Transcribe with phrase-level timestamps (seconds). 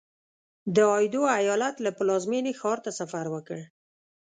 [0.75, 3.59] د ایدو ایالت له پلازمېنې ښار ته سفر وکړ.